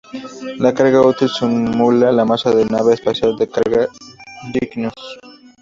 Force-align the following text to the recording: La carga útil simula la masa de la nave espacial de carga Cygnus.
La 0.65 0.71
carga 0.77 0.99
útil 1.07 1.29
simula 1.29 2.11
la 2.11 2.25
masa 2.25 2.49
de 2.49 2.65
la 2.65 2.71
nave 2.79 2.95
espacial 2.95 3.37
de 3.37 3.47
carga 3.47 3.87
Cygnus. 4.51 5.19